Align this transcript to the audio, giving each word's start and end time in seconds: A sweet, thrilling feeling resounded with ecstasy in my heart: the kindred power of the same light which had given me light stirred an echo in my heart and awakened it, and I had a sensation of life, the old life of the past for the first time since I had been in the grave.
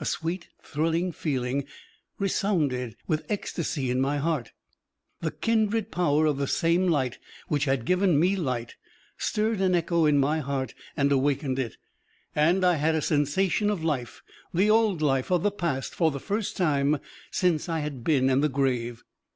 A 0.00 0.04
sweet, 0.04 0.48
thrilling 0.60 1.12
feeling 1.12 1.64
resounded 2.18 2.96
with 3.06 3.24
ecstasy 3.28 3.90
in 3.92 4.00
my 4.00 4.16
heart: 4.16 4.50
the 5.20 5.30
kindred 5.30 5.92
power 5.92 6.26
of 6.26 6.36
the 6.36 6.48
same 6.48 6.88
light 6.88 7.18
which 7.46 7.66
had 7.66 7.84
given 7.84 8.18
me 8.18 8.34
light 8.34 8.74
stirred 9.18 9.60
an 9.60 9.76
echo 9.76 10.04
in 10.04 10.18
my 10.18 10.40
heart 10.40 10.74
and 10.96 11.12
awakened 11.12 11.60
it, 11.60 11.76
and 12.34 12.64
I 12.66 12.74
had 12.74 12.96
a 12.96 13.00
sensation 13.00 13.70
of 13.70 13.84
life, 13.84 14.20
the 14.52 14.68
old 14.68 15.00
life 15.00 15.30
of 15.30 15.44
the 15.44 15.52
past 15.52 15.94
for 15.94 16.10
the 16.10 16.18
first 16.18 16.56
time 16.56 16.98
since 17.30 17.68
I 17.68 17.78
had 17.78 18.02
been 18.02 18.28
in 18.28 18.40
the 18.40 18.48
grave. 18.48 19.04